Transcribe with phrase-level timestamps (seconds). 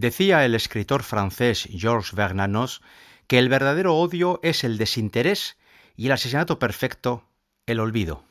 [0.00, 2.80] Decía el escritor francés Georges Bernanos
[3.26, 5.58] que el verdadero odio es el desinterés
[5.94, 7.24] y el asesinato perfecto,
[7.66, 8.24] el olvido.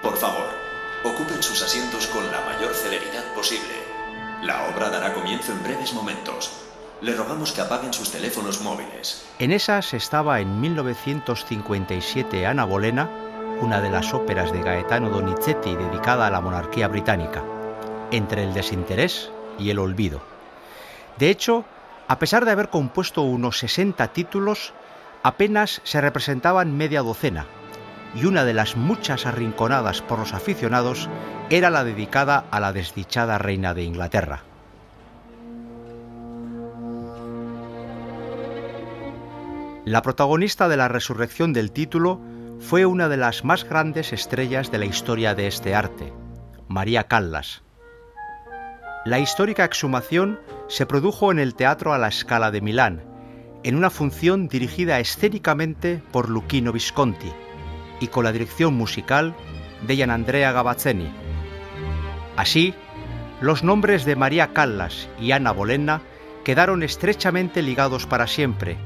[0.00, 0.48] Por favor,
[1.04, 3.74] ocupen sus asientos con la mayor celeridad posible.
[4.42, 6.50] La obra dará comienzo en breves momentos.
[7.02, 9.22] Le rogamos que apaguen sus teléfonos móviles.
[9.40, 13.10] En esas estaba en 1957 Ana Bolena,
[13.60, 17.44] una de las óperas de Gaetano Donizetti dedicada a la monarquía británica,
[18.10, 20.33] entre el desinterés y el olvido.
[21.18, 21.64] De hecho,
[22.08, 24.74] a pesar de haber compuesto unos 60 títulos,
[25.22, 27.46] apenas se representaban media docena,
[28.14, 31.08] y una de las muchas arrinconadas por los aficionados
[31.50, 34.42] era la dedicada a la desdichada reina de Inglaterra.
[39.84, 42.18] La protagonista de la resurrección del título
[42.60, 46.12] fue una de las más grandes estrellas de la historia de este arte,
[46.68, 47.62] María Callas.
[49.04, 50.40] La histórica exhumación
[50.74, 53.04] se produjo en el Teatro a la Scala de Milán,
[53.62, 57.30] en una función dirigida escénicamente por Luchino Visconti
[58.00, 59.36] y con la dirección musical
[59.86, 61.14] de Andrea Gavazzeni.
[62.36, 62.74] Así,
[63.40, 66.02] los nombres de María Callas y Ana Bolena
[66.42, 68.76] quedaron estrechamente ligados para siempre,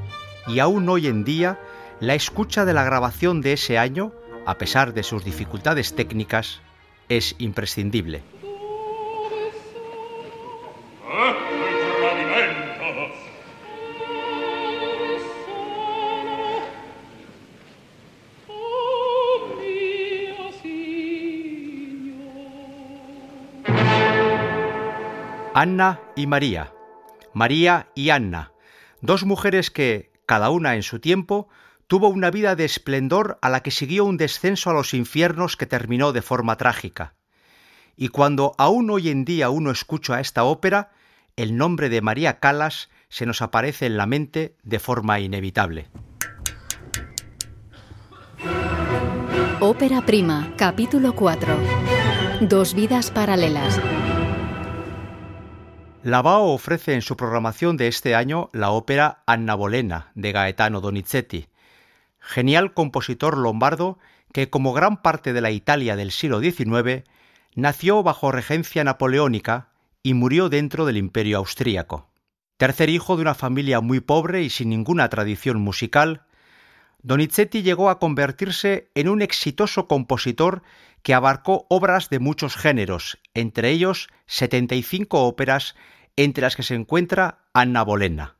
[0.47, 1.59] y aún hoy en día
[2.00, 4.12] la escucha de la grabación de ese año,
[4.44, 6.61] a pesar de sus dificultades técnicas,
[7.09, 8.20] es imprescindible.
[25.61, 26.73] Anna y María.
[27.34, 28.53] María y Anna,
[29.01, 31.48] dos mujeres que, cada una en su tiempo,
[31.89, 35.67] tuvo una vida de esplendor a la que siguió un descenso a los infiernos que
[35.67, 37.15] terminó de forma trágica.
[37.97, 40.92] Y cuando aún hoy en día uno escucha esta ópera,
[41.34, 45.89] el nombre de María Calas se nos aparece en la mente de forma inevitable.
[49.59, 51.56] Ópera Prima, capítulo 4.
[52.43, 53.81] Dos vidas paralelas.
[56.08, 60.80] La BAO ofrece en su programación de este año la ópera Anna Bolena de Gaetano
[60.80, 61.48] Donizetti,
[62.19, 63.98] genial compositor lombardo
[64.32, 67.04] que, como gran parte de la Italia del siglo XIX,
[67.54, 69.69] nació bajo regencia napoleónica
[70.02, 72.08] y murió dentro del imperio austríaco.
[72.56, 76.22] Tercer hijo de una familia muy pobre y sin ninguna tradición musical,
[77.02, 80.62] Donizetti llegó a convertirse en un exitoso compositor
[81.02, 85.76] que abarcó obras de muchos géneros, entre ellos 75 óperas,
[86.19, 88.38] entre las que se encuentra Anna Bolena.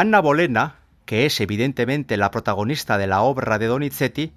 [0.00, 4.32] Anna Bolena, que es evidentemente la protagonista de la obra de Donizetti,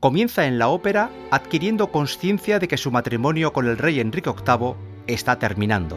[0.00, 4.74] comienza en la ópera adquiriendo conciencia de que su matrimonio con el rey Enrique VIII
[5.06, 5.96] está terminando.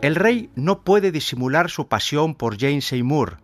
[0.00, 3.36] El rey no puede disimular su pasión por Jane Seymour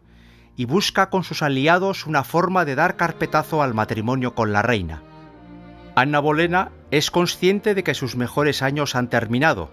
[0.56, 5.02] y busca con sus aliados una forma de dar carpetazo al matrimonio con la reina.
[5.94, 9.70] Anna Bolena es consciente de que sus mejores años han terminado,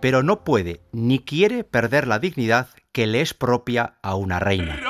[0.00, 4.80] pero no puede ni quiere perder la dignidad que le es propia a una reina.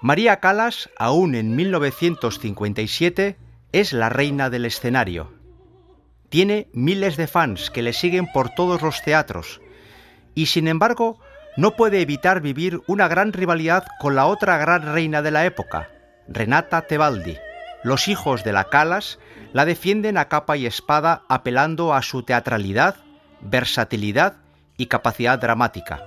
[0.00, 3.36] María Calas, aún en 1957,
[3.72, 5.32] es la reina del escenario.
[6.28, 9.60] Tiene miles de fans que le siguen por todos los teatros
[10.34, 11.18] y sin embargo
[11.56, 15.90] no puede evitar vivir una gran rivalidad con la otra gran reina de la época,
[16.28, 17.36] Renata Tebaldi.
[17.82, 19.18] Los hijos de la Calas
[19.52, 22.96] la defienden a capa y espada apelando a su teatralidad,
[23.40, 24.34] versatilidad
[24.76, 26.02] y capacidad dramática.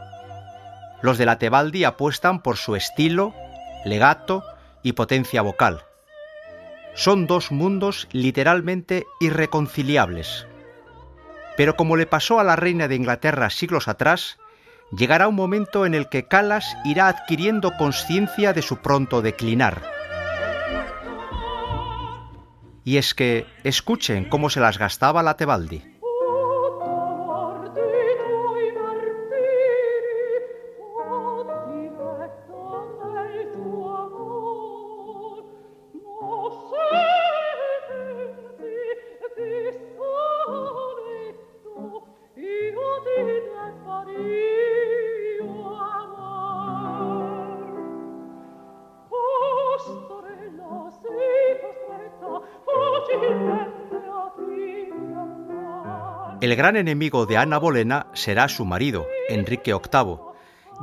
[1.02, 3.34] Los de la Tebaldi apuestan por su estilo,
[3.86, 4.44] legato
[4.84, 5.84] y potencia vocal.
[6.94, 10.46] Son dos mundos literalmente irreconciliables.
[11.56, 14.38] Pero como le pasó a la reina de Inglaterra siglos atrás,
[14.92, 20.01] llegará un momento en el que Calas irá adquiriendo conciencia de su pronto declinar
[22.84, 25.91] y es que escuchen cómo se las gastaba la Tebaldi.
[56.52, 60.18] El gran enemigo de Ana Bolena será su marido, Enrique VIII,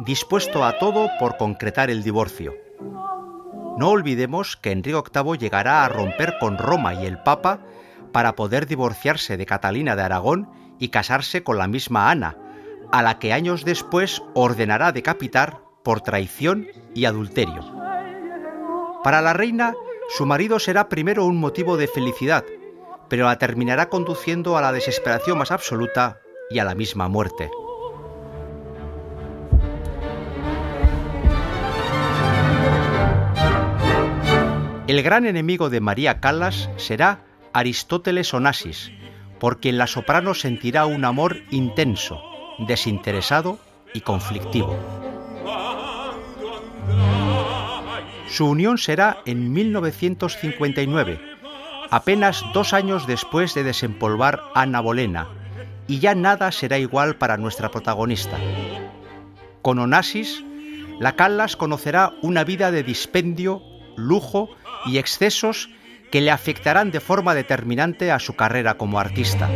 [0.06, 2.54] dispuesto a todo por concretar el divorcio.
[3.76, 7.60] No olvidemos que Enrique VIII llegará a romper con Roma y el Papa
[8.12, 10.48] para poder divorciarse de Catalina de Aragón
[10.78, 12.38] y casarse con la misma Ana,
[12.90, 17.60] a la que años después ordenará decapitar por traición y adulterio.
[19.04, 19.74] Para la reina,
[20.16, 22.46] su marido será primero un motivo de felicidad,
[23.08, 26.20] pero la terminará conduciendo a la desesperación más absoluta
[26.50, 27.50] y a la misma muerte.
[34.86, 37.20] El gran enemigo de María Callas será
[37.52, 38.90] Aristóteles Onassis,
[39.38, 42.22] por quien la soprano sentirá un amor intenso,
[42.58, 43.58] desinteresado
[43.92, 44.76] y conflictivo.
[48.28, 51.20] Su unión será en 1959,
[51.90, 55.28] apenas dos años después de desempolvar Ana Bolena,
[55.86, 58.36] y ya nada será igual para nuestra protagonista.
[59.62, 60.44] Con Onassis,
[61.00, 63.62] la Callas conocerá una vida de dispendio,
[63.96, 64.50] lujo
[64.86, 65.70] y excesos
[66.10, 69.48] que le afectarán de forma determinante a su carrera como artista.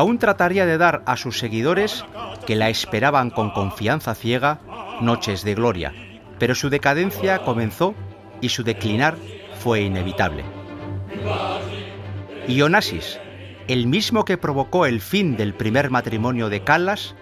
[0.00, 2.06] Aún trataría de dar a sus seguidores,
[2.46, 4.58] que la esperaban con confianza ciega,
[5.02, 5.92] noches de gloria,
[6.38, 7.94] pero su decadencia comenzó
[8.40, 9.18] y su declinar
[9.58, 10.42] fue inevitable.
[12.48, 13.20] Y Onassis,
[13.68, 17.14] el mismo que provocó el fin del primer matrimonio de Callas,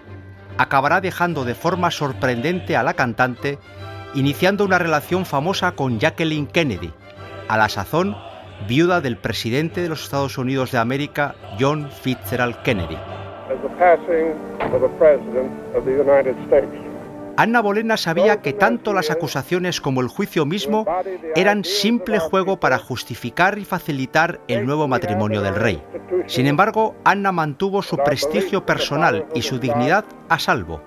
[0.57, 3.59] acabará dejando de forma sorprendente a la cantante,
[4.13, 6.93] iniciando una relación famosa con Jacqueline Kennedy,
[7.49, 8.15] a la sazón
[8.67, 12.97] viuda del presidente de los Estados Unidos de América, John Fitzgerald Kennedy.
[17.37, 20.85] Anna Bolena sabía que tanto las acusaciones como el juicio mismo
[21.35, 25.81] eran simple juego para justificar y facilitar el nuevo matrimonio del rey.
[26.27, 30.81] Sin embargo, Anna mantuvo su prestigio personal y su dignidad a salvo.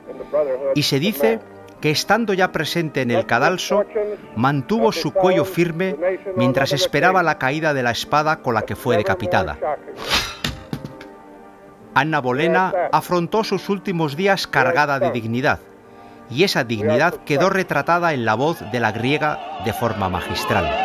[0.75, 1.40] Y se dice
[1.82, 3.84] que estando ya presente en el cadalso,
[4.37, 5.96] mantuvo su cuello firme
[6.37, 9.58] mientras esperaba la caída de la espada con la que fue decapitada.
[11.94, 15.58] Anna Bolena afrontó sus últimos días cargada de dignidad,
[16.31, 20.81] y esa dignidad quedó retratada en la voz de la griega de forma magistral.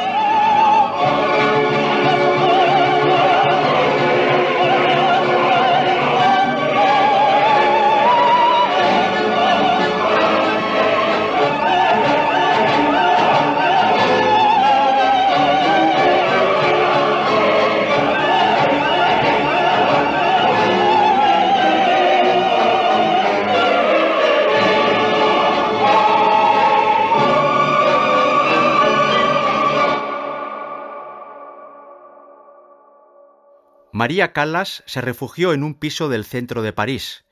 [33.98, 37.26] María Callas se refugió en un piso del centro de París,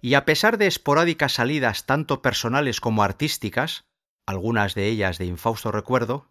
[0.00, 3.84] y a pesar de esporádicas salidas tanto personales como artísticas,
[4.26, 6.28] algunas de ellas de infausto recuerdo,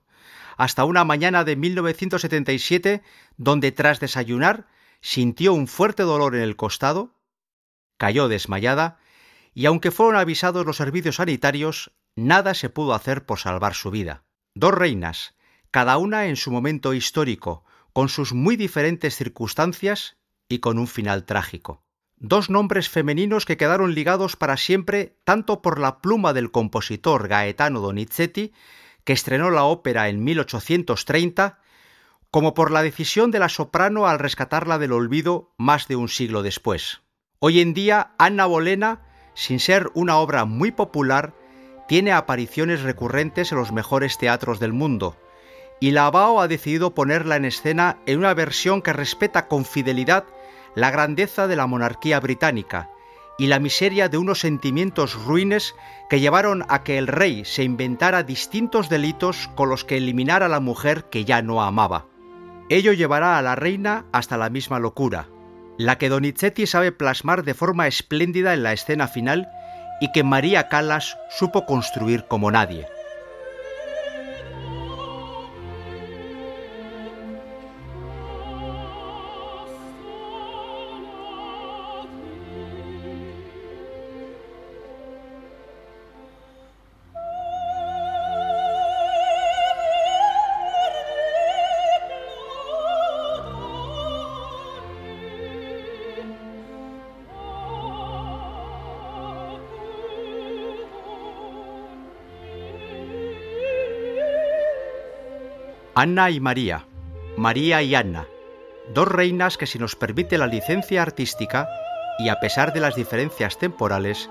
[0.58, 3.02] hasta una mañana de 1977,
[3.38, 4.68] donde tras desayunar
[5.00, 7.16] sintió un fuerte dolor en el costado,
[7.98, 9.00] cayó desmayada,
[9.54, 14.26] y aunque fueron avisados los servicios sanitarios, nada se pudo hacer por salvar su vida.
[14.54, 15.36] Dos reinas,
[15.72, 17.64] cada una en su momento histórico,
[17.98, 21.84] con sus muy diferentes circunstancias y con un final trágico.
[22.16, 27.80] Dos nombres femeninos que quedaron ligados para siempre tanto por la pluma del compositor Gaetano
[27.80, 28.54] Donizetti,
[29.04, 31.60] que estrenó la ópera en 1830,
[32.30, 36.44] como por la decisión de la soprano al rescatarla del olvido más de un siglo
[36.44, 37.02] después.
[37.40, 39.02] Hoy en día, Anna Bolena,
[39.34, 41.34] sin ser una obra muy popular,
[41.88, 45.18] tiene apariciones recurrentes en los mejores teatros del mundo,
[45.80, 50.26] y la ha decidido ponerla en escena en una versión que respeta con fidelidad
[50.76, 52.90] la grandeza de la monarquía británica
[53.38, 55.76] y la miseria de unos sentimientos ruines
[56.10, 60.48] que llevaron a que el rey se inventara distintos delitos con los que eliminar a
[60.48, 62.06] la mujer que ya no amaba.
[62.70, 65.28] Ello llevará a la reina hasta la misma locura,
[65.78, 69.48] la que Donizetti sabe plasmar de forma espléndida en la escena final
[70.02, 72.88] y que María Callas supo construir como nadie.
[106.00, 106.86] Anna y María,
[107.38, 108.28] María y Anna,
[108.94, 111.68] dos reinas que si nos permite la licencia artística,
[112.20, 114.30] y a pesar de las diferencias temporales,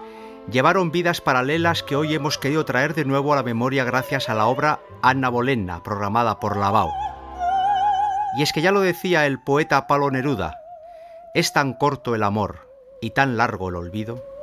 [0.49, 4.35] llevaron vidas paralelas que hoy hemos querido traer de nuevo a la memoria gracias a
[4.35, 6.92] la obra Anna Bolenna, programada por Lavao.
[8.38, 10.61] Y es que ya lo decía el poeta Palo Neruda,
[11.35, 12.70] es tan corto el amor
[13.00, 14.36] y tan largo el olvido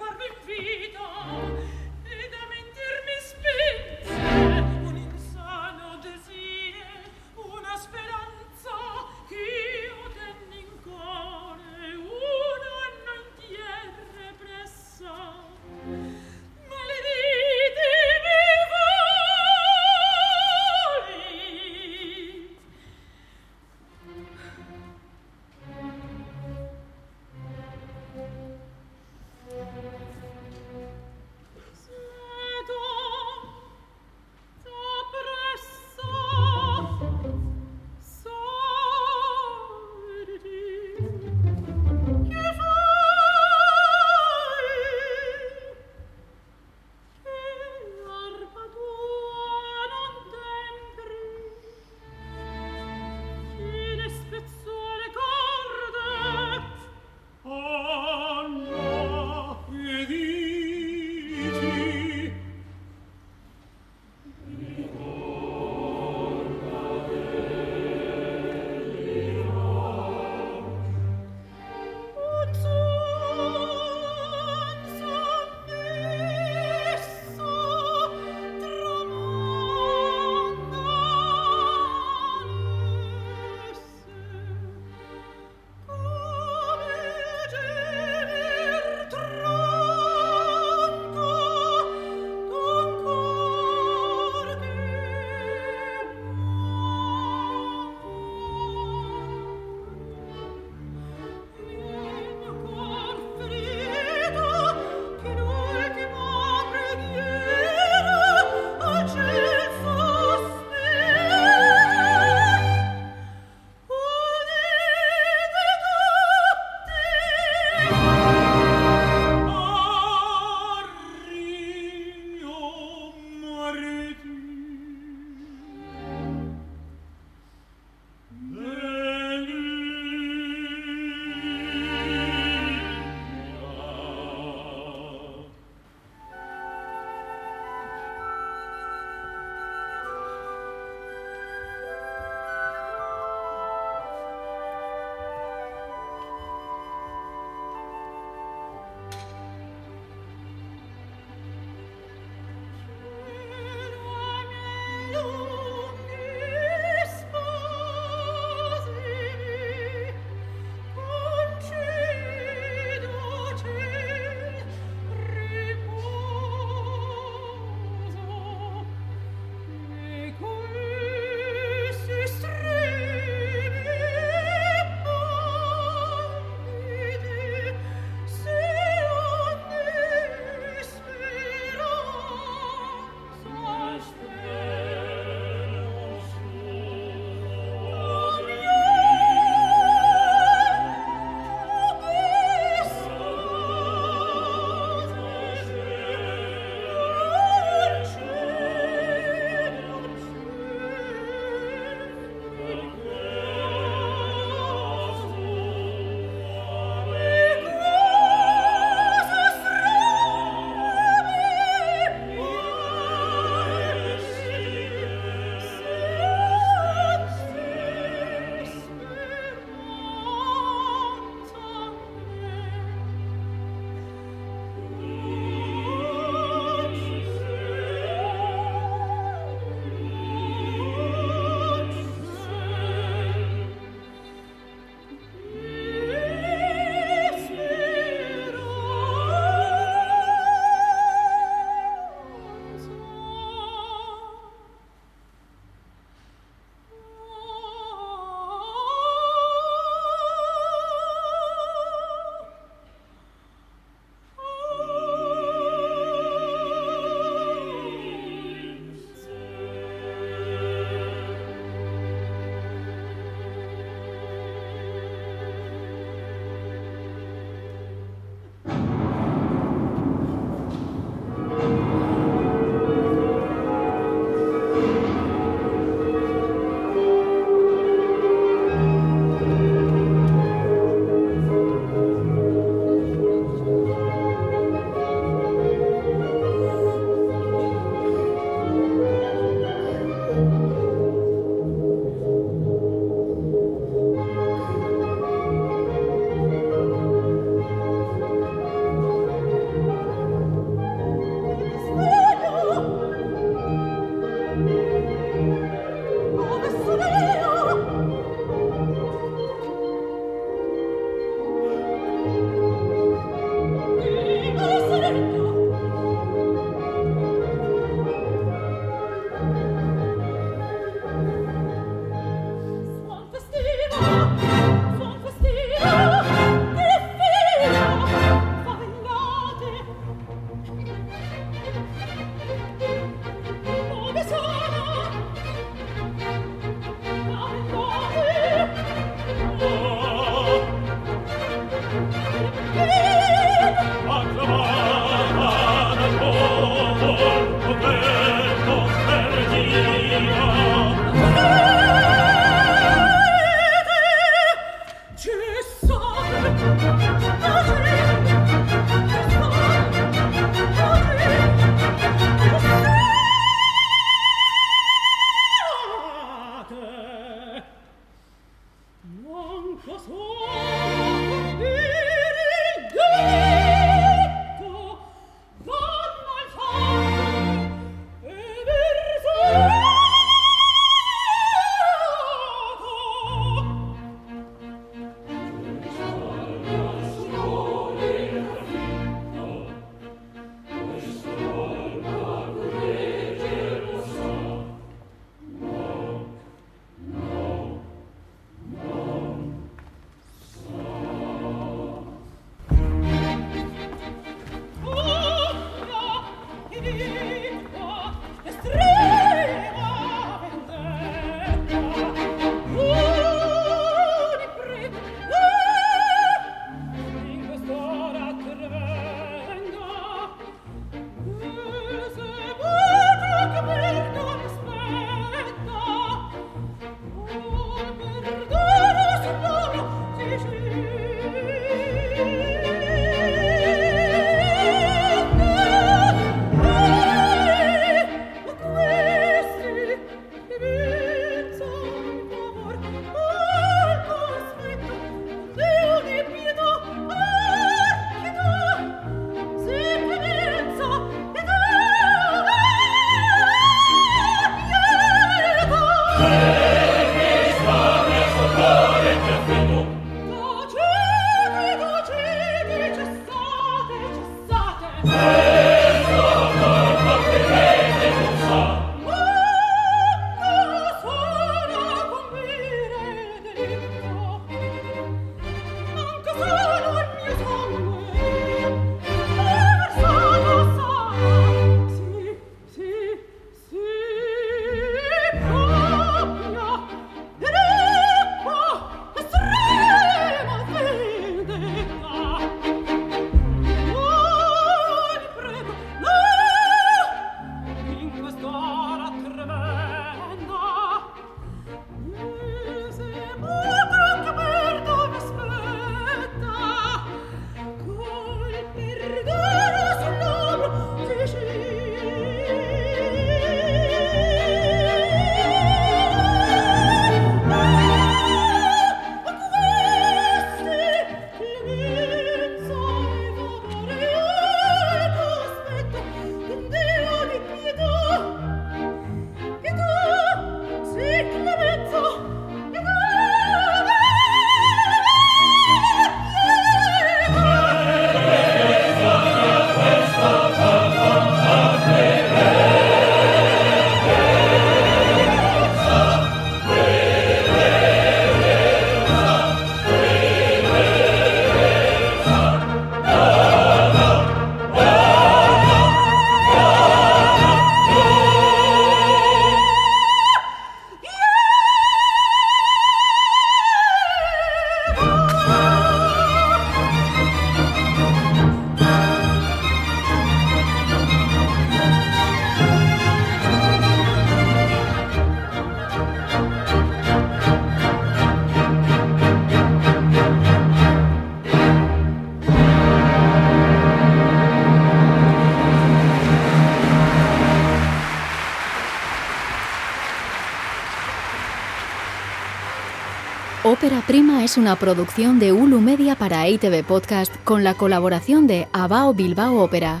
[593.70, 598.66] Ópera Prima es una producción de Ulu Media para ITV Podcast con la colaboración de
[598.72, 600.00] Abao Bilbao Ópera.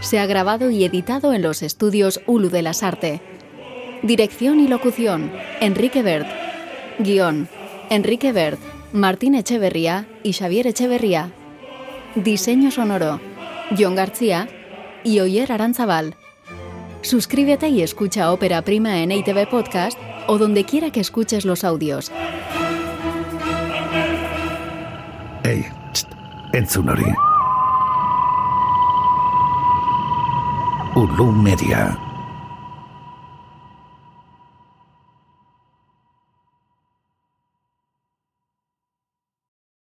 [0.00, 3.20] Se ha grabado y editado en los estudios Ulu de las Arte.
[4.04, 6.28] Dirección y locución: Enrique Bert.
[7.00, 7.48] Guión:
[7.90, 8.60] Enrique Bert,
[8.92, 11.32] Martín Echeverría y Xavier Echeverría.
[12.14, 13.20] Diseño sonoro:
[13.76, 14.48] John García
[15.02, 16.14] y Oyer Aranzabal.
[17.00, 22.12] Suscríbete y escucha Ópera Prima en ITV Podcast o donde quiera que escuches los audios.
[26.52, 27.12] Entzun hori.
[30.94, 32.11] Ulu Media.